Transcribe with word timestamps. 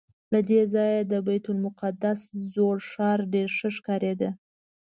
له 0.33 0.39
دې 0.49 0.61
ځایه 0.73 1.01
د 1.11 1.13
بیت 1.27 1.45
المقدس 1.51 2.19
زوړ 2.53 2.77
ښار 2.89 3.19
ډېر 3.33 3.49
ښه 3.57 3.69
ښکارېده. 3.75 4.29